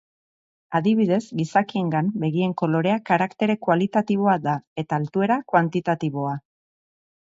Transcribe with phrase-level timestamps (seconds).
[0.77, 6.35] Adibidez, gizakiengan begien kolorea karaktere kualitatiboa da, eta altuera kuantitatiboa.